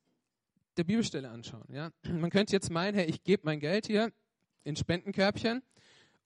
[0.78, 1.66] der Bibelstelle anschauen.
[1.70, 1.90] Ja?
[2.08, 4.10] Man könnte jetzt meinen, hey, ich gebe mein Geld hier
[4.64, 5.62] in Spendenkörbchen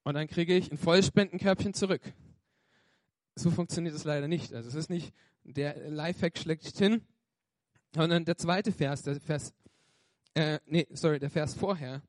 [0.05, 2.03] und dann kriege ich ein volles Spendenkörbchen zurück.
[3.35, 4.55] So funktioniert es leider nicht.
[4.55, 5.13] Also es ist nicht
[5.45, 7.03] der Lifehack schlechthin,
[7.95, 9.53] sondern der zweite Vers, der Vers,
[10.35, 12.03] äh, nee, sorry, der Vers vorher,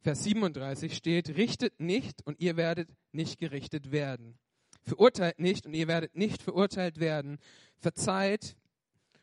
[0.00, 4.38] Vers 37 steht, richtet nicht und ihr werdet nicht gerichtet werden.
[4.82, 7.38] Verurteilt nicht und ihr werdet nicht verurteilt werden.
[7.78, 8.56] Verzeiht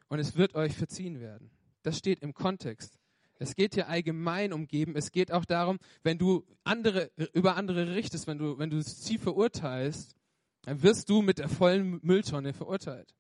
[0.07, 1.51] und es wird euch verziehen werden.
[1.83, 2.97] Das steht im Kontext.
[3.39, 4.95] Es geht hier allgemein um Geben.
[4.95, 9.17] Es geht auch darum, wenn du andere, über andere richtest, wenn du, wenn du sie
[9.17, 10.15] verurteilst,
[10.63, 13.15] dann wirst du mit der vollen Mülltonne verurteilt.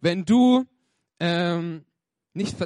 [0.00, 0.64] Wenn du
[1.20, 1.84] ähm,
[2.34, 2.56] nicht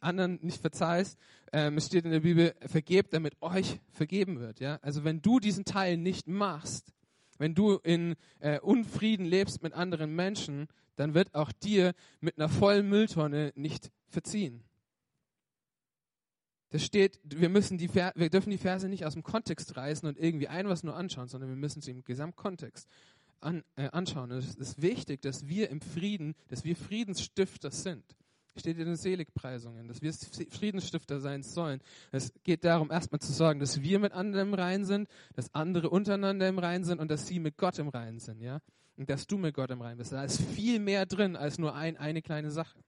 [0.00, 1.18] anderen nicht verzeihst,
[1.52, 4.60] ähm, es steht in der Bibel, vergebt, damit euch vergeben wird.
[4.60, 4.78] Ja?
[4.82, 6.92] Also wenn du diesen Teil nicht machst,
[7.38, 12.48] wenn du in äh, Unfrieden lebst mit anderen Menschen, dann wird auch dir mit einer
[12.48, 14.62] vollen Mülltonne nicht verziehen.
[16.74, 20.18] Das steht, wir, müssen die, wir dürfen die Verse nicht aus dem Kontext reißen und
[20.18, 22.88] irgendwie ein was nur anschauen, sondern wir müssen sie im Gesamtkontext
[23.38, 24.32] an, äh, anschauen.
[24.32, 28.02] Und es ist wichtig, dass wir im Frieden, dass wir Friedensstifter sind.
[28.56, 31.80] Steht in den Seligpreisungen, dass wir Friedensstifter sein sollen.
[32.10, 35.90] Es geht darum, erstmal zu sorgen, dass wir mit anderen im Reinen sind, dass andere
[35.90, 38.40] untereinander im Reinen sind und dass sie mit Gott im Reinen sind.
[38.40, 38.58] Ja?
[38.96, 40.10] und dass du mit Gott im Reinen bist.
[40.10, 42.82] Da ist viel mehr drin als nur ein, eine kleine Sache.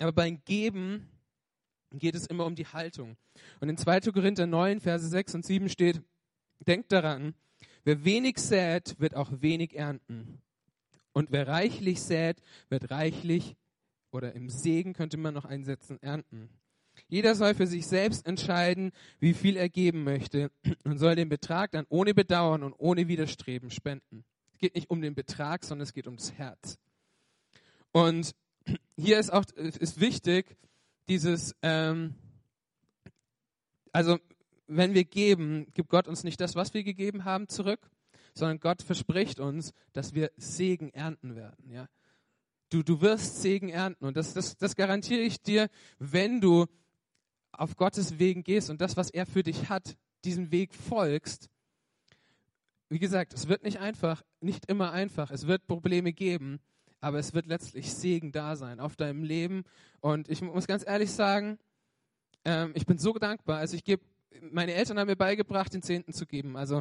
[0.00, 1.08] Aber beim Geben
[1.98, 3.16] geht es immer um die Haltung.
[3.60, 4.00] Und in 2.
[4.12, 6.02] Korinther 9, Verse 6 und 7 steht,
[6.66, 7.34] denkt daran,
[7.84, 10.40] wer wenig sät, wird auch wenig ernten.
[11.12, 13.56] Und wer reichlich sät, wird reichlich
[14.10, 16.48] oder im Segen könnte man noch einsetzen, ernten.
[17.08, 20.50] Jeder soll für sich selbst entscheiden, wie viel er geben möchte
[20.84, 24.24] und soll den Betrag dann ohne Bedauern und ohne Widerstreben spenden.
[24.52, 26.78] Es geht nicht um den Betrag, sondern es geht ums Herz.
[27.92, 28.34] Und
[28.96, 30.56] hier ist auch ist wichtig,
[31.08, 32.14] dieses, ähm,
[33.92, 34.18] also
[34.66, 37.90] wenn wir geben, gibt Gott uns nicht das, was wir gegeben haben, zurück,
[38.34, 41.70] sondern Gott verspricht uns, dass wir Segen ernten werden.
[41.70, 41.88] Ja?
[42.70, 46.66] Du, du wirst Segen ernten und das, das, das garantiere ich dir, wenn du
[47.52, 51.48] auf Gottes Wegen gehst und das, was er für dich hat, diesen Weg folgst,
[52.88, 55.30] wie gesagt, es wird nicht einfach, nicht immer einfach.
[55.30, 56.60] Es wird Probleme geben,
[57.04, 59.64] aber es wird letztlich Segen da sein auf deinem Leben.
[60.00, 61.58] Und ich muss ganz ehrlich sagen,
[62.46, 63.58] ähm, ich bin so dankbar.
[63.58, 64.02] Also ich gebe,
[64.40, 66.56] meine Eltern haben mir beigebracht, den Zehnten zu geben.
[66.56, 66.80] Also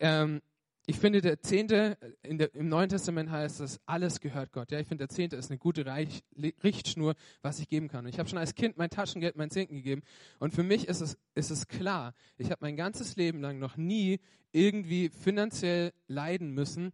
[0.00, 0.42] ähm,
[0.86, 4.72] ich finde, der Zehnte, der, im Neuen Testament heißt es, alles gehört Gott.
[4.72, 6.24] Ja, ich finde, der Zehnte ist eine gute Reich,
[6.62, 8.04] Richtschnur, was ich geben kann.
[8.04, 10.02] Und ich habe schon als Kind mein Taschengeld, mein Zehnten gegeben.
[10.40, 13.76] Und für mich ist es, ist es klar, ich habe mein ganzes Leben lang noch
[13.76, 14.18] nie
[14.50, 16.92] irgendwie finanziell leiden müssen,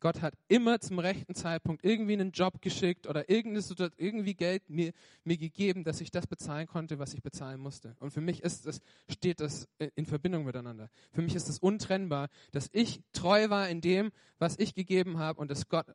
[0.00, 4.92] Gott hat immer zum rechten Zeitpunkt irgendwie einen Job geschickt oder irgendwie Geld mir,
[5.24, 7.94] mir gegeben, dass ich das bezahlen konnte, was ich bezahlen musste.
[8.00, 10.90] Und für mich ist das, steht das in Verbindung miteinander.
[11.12, 15.38] Für mich ist es untrennbar, dass ich treu war in dem, was ich gegeben habe
[15.38, 15.86] und dass Gott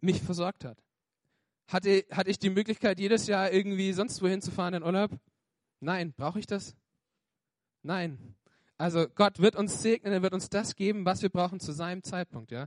[0.00, 0.82] mich versorgt hat.
[1.68, 5.12] Hatte, hatte ich die Möglichkeit, jedes Jahr irgendwie sonst wohin zu fahren in Urlaub?
[5.78, 6.12] Nein.
[6.16, 6.74] Brauche ich das?
[7.82, 8.34] Nein.
[8.76, 12.02] Also Gott wird uns segnen, er wird uns das geben, was wir brauchen zu seinem
[12.02, 12.66] Zeitpunkt, ja.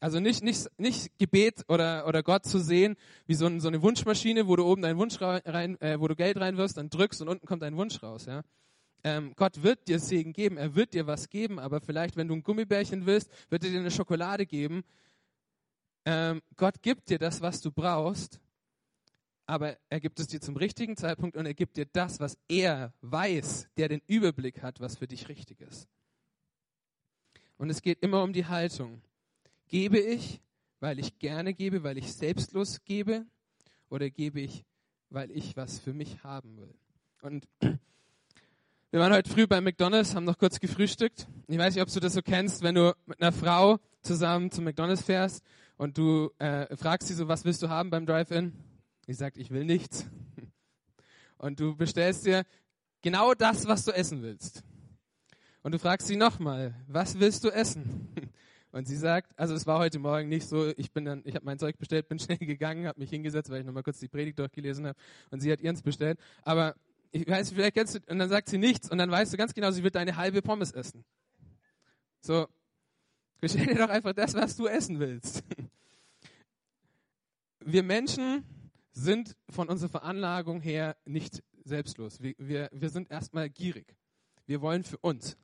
[0.00, 3.80] Also nicht, nicht, nicht Gebet oder, oder Gott zu sehen, wie so, ein, so eine
[3.80, 7.28] Wunschmaschine, wo du oben deinen Wunsch rein, äh, wo du Geld reinwirfst, dann drückst und
[7.28, 8.26] unten kommt dein Wunsch raus.
[8.26, 8.42] Ja?
[9.04, 12.34] Ähm, Gott wird dir Segen geben, er wird dir was geben, aber vielleicht, wenn du
[12.34, 14.84] ein Gummibärchen willst, wird er dir eine Schokolade geben.
[16.04, 18.38] Ähm, Gott gibt dir das, was du brauchst,
[19.46, 22.92] aber er gibt es dir zum richtigen Zeitpunkt und er gibt dir das, was er
[23.00, 25.88] weiß, der den Überblick hat, was für dich richtig ist.
[27.56, 29.02] Und es geht immer um die Haltung.
[29.68, 30.40] Gebe ich,
[30.80, 33.26] weil ich gerne gebe, weil ich selbstlos gebe?
[33.88, 34.64] Oder gebe ich,
[35.10, 36.74] weil ich was für mich haben will?
[37.22, 41.26] Und wir waren heute früh bei McDonalds, haben noch kurz gefrühstückt.
[41.48, 44.62] Ich weiß nicht, ob du das so kennst, wenn du mit einer Frau zusammen zu
[44.62, 45.42] McDonalds fährst
[45.76, 48.52] und du äh, fragst sie so, was willst du haben beim Drive-In?
[49.06, 50.06] Sie sagt, ich will nichts.
[51.38, 52.44] Und du bestellst dir
[53.02, 54.64] genau das, was du essen willst.
[55.62, 58.08] Und du fragst sie nochmal, was willst du essen?
[58.76, 61.46] Und sie sagt, also es war heute Morgen nicht so, ich bin dann, ich habe
[61.46, 64.38] mein Zeug bestellt, bin schnell gegangen, habe mich hingesetzt, weil ich nochmal kurz die Predigt
[64.38, 64.98] durchgelesen habe
[65.30, 66.18] und sie hat ihrens bestellt.
[66.42, 66.74] Aber
[67.10, 69.54] ich weiß, vielleicht kennst du, und dann sagt sie nichts und dann weißt du ganz
[69.54, 71.06] genau, sie wird deine halbe Pommes essen.
[72.20, 72.48] So,
[73.40, 75.42] bestell dir doch einfach das, was du essen willst.
[77.60, 78.44] Wir Menschen
[78.92, 82.20] sind von unserer Veranlagung her nicht selbstlos.
[82.20, 83.96] Wir, wir, wir sind erstmal gierig.
[84.44, 85.38] Wir wollen für uns.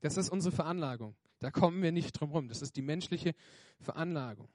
[0.00, 1.14] Das ist unsere Veranlagung.
[1.38, 2.48] Da kommen wir nicht drum rum.
[2.48, 3.34] Das ist die menschliche
[3.80, 4.48] Veranlagung.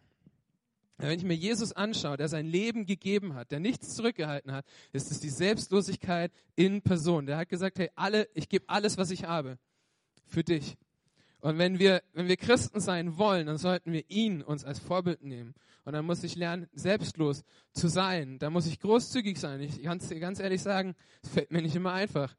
[0.97, 5.09] Wenn ich mir Jesus anschaue, der sein Leben gegeben hat, der nichts zurückgehalten hat, ist
[5.09, 7.25] es die Selbstlosigkeit in Person.
[7.25, 9.57] Der hat gesagt, hey, alle, ich gebe alles, was ich habe,
[10.27, 10.77] für dich.
[11.39, 15.23] Und wenn wir, wenn wir Christen sein wollen, dann sollten wir ihn uns als Vorbild
[15.23, 15.55] nehmen.
[15.85, 18.37] Und dann muss ich lernen, selbstlos zu sein.
[18.37, 19.59] Da muss ich großzügig sein.
[19.61, 22.35] Ich kann es dir ganz ehrlich sagen, es fällt mir nicht immer einfach.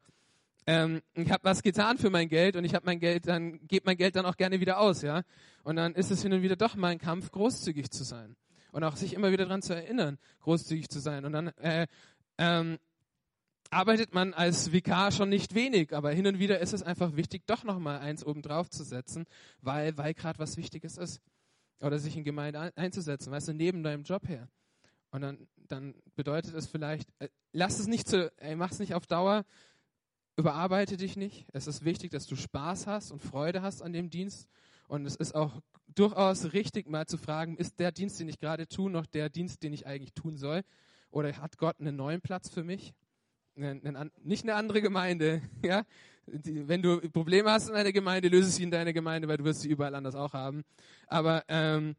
[0.65, 3.85] Ähm, ich habe was getan für mein Geld und ich habe mein Geld, dann gebe
[3.85, 5.23] mein Geld dann auch gerne wieder aus, ja.
[5.63, 8.35] Und dann ist es hin und wieder doch mal ein Kampf, großzügig zu sein
[8.73, 11.25] und auch sich immer wieder daran zu erinnern, großzügig zu sein.
[11.25, 11.87] Und dann äh,
[12.37, 12.79] ähm,
[13.69, 17.43] arbeitet man als Vikar schon nicht wenig, aber hin und wieder ist es einfach wichtig,
[17.45, 19.25] doch nochmal eins oben drauf zu setzen,
[19.61, 21.21] weil, weil gerade was Wichtiges ist.
[21.79, 24.47] Oder sich in Gemeinde einzusetzen, weißt du, neben deinem Job her.
[25.11, 28.95] Und dann, dann bedeutet es vielleicht, äh, lass es nicht zu, ey, mach es nicht
[28.95, 29.45] auf Dauer,
[30.35, 31.45] überarbeite dich nicht.
[31.53, 34.47] Es ist wichtig, dass du Spaß hast und Freude hast an dem Dienst.
[34.87, 35.61] Und es ist auch
[35.95, 39.63] durchaus richtig, mal zu fragen, ist der Dienst, den ich gerade tue, noch der Dienst,
[39.63, 40.63] den ich eigentlich tun soll?
[41.11, 42.93] Oder hat Gott einen neuen Platz für mich?
[43.55, 45.41] nicht eine andere Gemeinde.
[45.63, 45.85] Ja?
[46.25, 49.59] wenn du Probleme hast in einer Gemeinde, löse sie in deiner Gemeinde, weil du wirst
[49.59, 50.63] sie überall anders auch haben.
[51.07, 51.95] Aber ähm,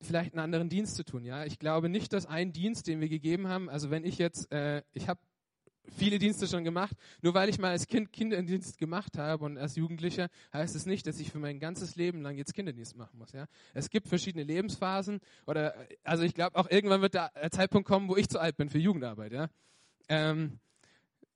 [0.00, 1.24] vielleicht einen anderen Dienst zu tun.
[1.24, 4.50] Ja, ich glaube nicht, dass ein Dienst, den wir gegeben haben, also wenn ich jetzt,
[4.52, 5.20] äh, ich habe
[5.96, 6.96] viele Dienste schon gemacht.
[7.22, 11.06] Nur weil ich mal als Kind Kinderdienst gemacht habe und als Jugendlicher, heißt es nicht,
[11.06, 13.32] dass ich für mein ganzes Leben lang jetzt Kinderdienst machen muss.
[13.32, 13.46] Ja?
[13.74, 18.16] Es gibt verschiedene Lebensphasen oder also ich glaube auch irgendwann wird der Zeitpunkt kommen, wo
[18.16, 19.32] ich zu alt bin für Jugendarbeit.
[19.32, 19.48] Ja?
[20.08, 20.58] Ähm,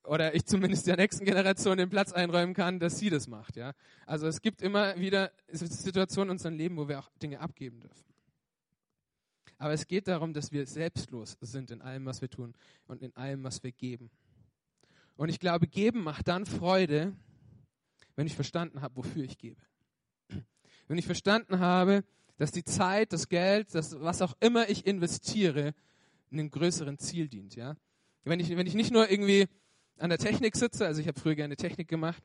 [0.03, 3.55] oder ich zumindest der nächsten Generation den Platz einräumen kann, dass sie das macht.
[3.55, 3.73] Ja?
[4.05, 8.03] Also es gibt immer wieder Situationen in unserem Leben, wo wir auch Dinge abgeben dürfen.
[9.59, 12.55] Aber es geht darum, dass wir selbstlos sind in allem, was wir tun
[12.87, 14.09] und in allem, was wir geben.
[15.19, 17.13] Und ich glaube, geben macht dann Freude,
[18.15, 19.59] wenn ich verstanden habe, wofür ich gebe.
[20.87, 22.05] Wenn ich verstanden habe,
[22.37, 25.73] dass die Zeit, das Geld, das, was auch immer ich investiere,
[26.31, 27.57] einem größeren Ziel dient.
[27.57, 27.75] Ja?
[28.23, 29.49] Wenn, ich, wenn ich nicht nur irgendwie
[29.97, 32.23] an der Technik sitze, also ich habe früher gerne Technik gemacht,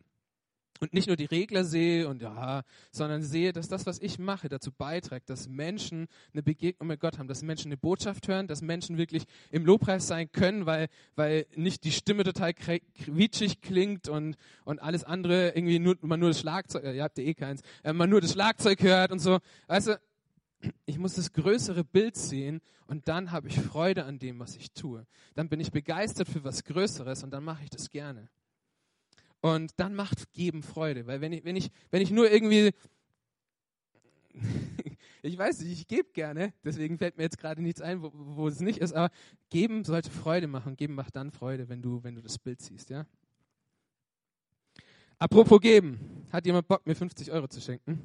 [0.80, 4.48] und nicht nur die Regler sehe und ja, sondern sehe, dass das, was ich mache,
[4.48, 8.62] dazu beiträgt, dass Menschen eine Begegnung mit Gott haben, dass Menschen eine Botschaft hören, dass
[8.62, 14.36] Menschen wirklich im Lobpreis sein können, weil, weil nicht die Stimme total quietschig klingt und,
[14.64, 17.62] und alles andere irgendwie nur, man nur das Schlagzeug, äh, ihr habt ja eh keins,
[17.82, 19.38] äh, man nur das Schlagzeug hört und so.
[19.68, 19.98] Du,
[20.86, 24.72] ich muss das größere Bild sehen und dann habe ich Freude an dem, was ich
[24.72, 25.06] tue.
[25.34, 28.28] Dann bin ich begeistert für was Größeres und dann mache ich das gerne.
[29.44, 31.06] Und dann macht Geben Freude.
[31.06, 32.70] Weil wenn ich, wenn ich, wenn ich nur irgendwie,
[35.22, 38.48] ich weiß nicht, ich gebe gerne, deswegen fällt mir jetzt gerade nichts ein, wo, wo
[38.48, 39.10] es nicht ist, aber
[39.50, 40.76] Geben sollte Freude machen.
[40.76, 43.04] Geben macht dann Freude, wenn du, wenn du das Bild siehst, ja.
[45.18, 48.00] Apropos geben, hat jemand Bock, mir 50 Euro zu schenken?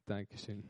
[0.06, 0.62] Dankeschön.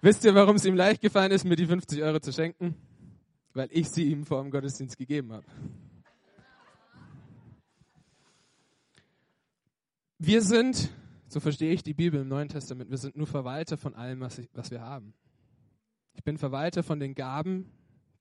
[0.00, 2.74] Wisst ihr, warum es ihm leicht gefallen ist, mir die 50 Euro zu schenken?
[3.52, 5.46] Weil ich sie ihm vor dem Gottesdienst gegeben habe.
[10.18, 10.88] Wir sind,
[11.28, 14.38] so verstehe ich die Bibel im Neuen Testament, wir sind nur Verwalter von allem, was,
[14.38, 15.12] ich, was wir haben.
[16.14, 17.70] Ich bin Verwalter von den Gaben,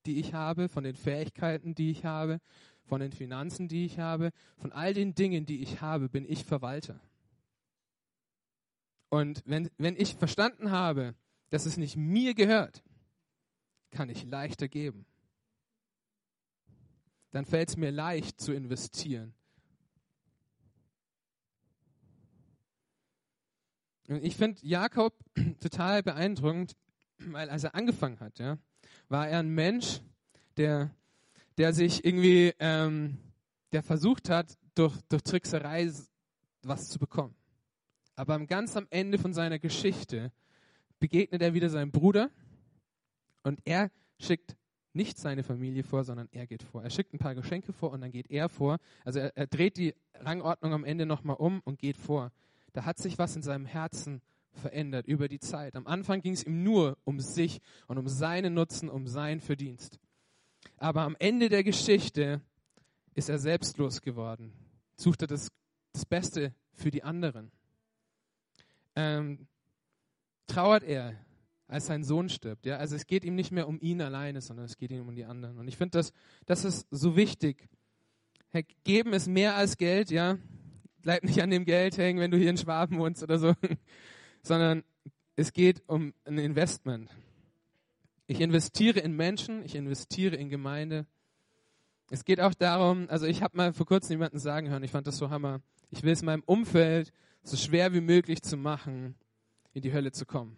[0.06, 2.40] die ich habe, von den Fähigkeiten, die ich habe,
[2.84, 6.44] von den Finanzen, die ich habe, von all den Dingen, die ich habe, bin ich
[6.44, 7.00] Verwalter.
[9.12, 11.16] Und wenn, wenn ich verstanden habe,
[11.50, 12.82] dass es nicht mir gehört,
[13.92, 15.06] kann ich leichter geben.
[17.32, 19.34] Dann fällt es mir leicht zu investieren.
[24.08, 25.14] Und ich finde Jakob
[25.60, 26.78] total beeindruckend,
[27.18, 28.58] weil als er angefangen hat, ja,
[29.10, 30.00] war er ein Mensch,
[30.56, 30.96] der,
[31.58, 33.18] der sich irgendwie, ähm,
[33.74, 35.92] der versucht hat, durch, durch Trickserei
[36.62, 37.36] was zu bekommen.
[38.16, 40.32] Aber ganz am Ende von seiner Geschichte
[41.00, 42.30] begegnet er wieder seinem Bruder
[43.44, 44.56] und er schickt
[44.94, 46.84] nicht seine Familie vor, sondern er geht vor.
[46.84, 48.78] Er schickt ein paar Geschenke vor und dann geht er vor.
[49.06, 52.32] Also er, er dreht die Rangordnung am Ende nochmal um und geht vor.
[52.74, 54.22] Da hat sich was in seinem Herzen
[54.52, 55.76] verändert über die Zeit.
[55.76, 59.98] Am Anfang ging es ihm nur um sich und um seinen Nutzen, um sein Verdienst.
[60.78, 62.42] Aber am Ende der Geschichte
[63.16, 64.54] ist er selbstlos geworden
[65.02, 65.50] sucht er das,
[65.94, 67.52] das Beste für die anderen?
[69.02, 69.48] Ähm,
[70.48, 71.16] trauert er,
[71.68, 72.66] als sein Sohn stirbt?
[72.66, 75.16] Ja, also es geht ihm nicht mehr um ihn alleine, sondern es geht ihm um
[75.16, 75.58] die anderen.
[75.58, 76.14] Und ich finde, das,
[76.46, 77.68] das ist so wichtig.
[78.50, 80.38] Herr, geben ist mehr als Geld, ja.
[81.02, 83.54] Bleib nicht an dem Geld hängen, wenn du hier in Schwaben wohnst oder so,
[84.44, 84.84] sondern
[85.36, 87.10] es geht um ein Investment.
[88.28, 91.08] Ich investiere in Menschen, ich investiere in Gemeinde.
[92.12, 95.08] Es geht auch darum, also ich habe mal vor kurzem jemanden sagen hören, ich fand
[95.08, 97.12] das so hammer, ich will es meinem Umfeld
[97.44, 99.16] so schwer wie möglich zu machen,
[99.74, 100.58] in die Hölle zu kommen.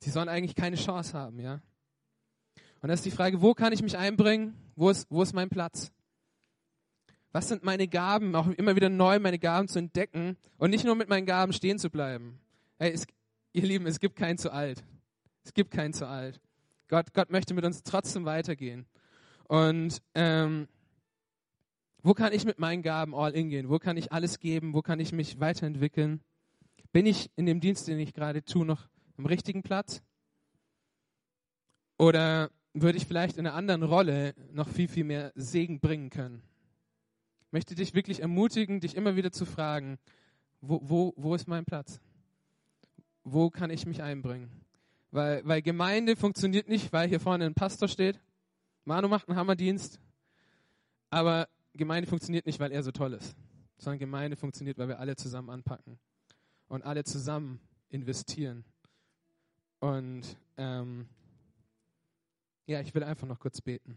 [0.00, 1.60] Sie sollen eigentlich keine Chance haben, ja.
[2.82, 4.54] Und das ist die Frage, wo kann ich mich einbringen?
[4.76, 5.90] Wo ist, wo ist mein Platz?
[7.32, 8.36] Was sind meine Gaben?
[8.36, 11.78] Auch immer wieder neu meine Gaben zu entdecken und nicht nur mit meinen Gaben stehen
[11.78, 12.38] zu bleiben.
[12.78, 13.06] Hey, es,
[13.52, 14.84] ihr Lieben, es gibt keinen zu alt.
[15.44, 16.40] Es gibt keinen zu alt.
[16.88, 18.86] Gott, Gott möchte mit uns trotzdem weitergehen.
[19.48, 20.68] Und ähm,
[22.04, 23.70] wo kann ich mit meinen Gaben all in gehen?
[23.70, 24.74] Wo kann ich alles geben?
[24.74, 26.20] Wo kann ich mich weiterentwickeln?
[26.92, 28.86] Bin ich in dem Dienst, den ich gerade tue, noch
[29.16, 30.02] am richtigen Platz?
[31.96, 36.42] Oder würde ich vielleicht in einer anderen Rolle noch viel, viel mehr Segen bringen können?
[37.46, 39.98] Ich möchte dich wirklich ermutigen, dich immer wieder zu fragen,
[40.60, 42.00] wo, wo, wo ist mein Platz?
[43.22, 44.50] Wo kann ich mich einbringen?
[45.10, 48.20] Weil, weil Gemeinde funktioniert nicht, weil hier vorne ein Pastor steht.
[48.84, 50.00] Manu macht einen Hammerdienst.
[51.08, 53.36] Aber Gemeinde funktioniert nicht, weil er so toll ist,
[53.78, 55.98] sondern Gemeinde funktioniert, weil wir alle zusammen anpacken
[56.68, 58.64] und alle zusammen investieren.
[59.80, 61.08] Und ähm,
[62.66, 63.96] ja, ich will einfach noch kurz beten.